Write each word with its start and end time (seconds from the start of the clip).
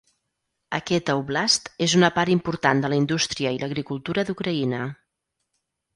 Aquesta 0.77 1.15
oblast 1.19 1.69
és 1.87 1.93
una 1.99 2.09
part 2.17 2.33
important 2.35 2.81
de 2.85 2.91
la 2.95 2.99
indústria 3.03 3.55
i 3.59 3.61
l'agricultura 3.65 4.29
d'Ucraïna. 4.31 4.81